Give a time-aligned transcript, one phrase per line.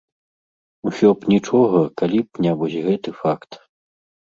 [0.91, 3.51] Усё б нічога, калі б не вось гэты факт.